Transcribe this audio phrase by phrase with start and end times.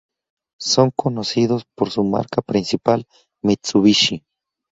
[0.59, 3.05] Son conocidos por su marca principal,
[3.45, 4.23] Mitsubishi.